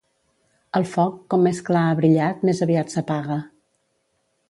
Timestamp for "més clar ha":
1.49-1.99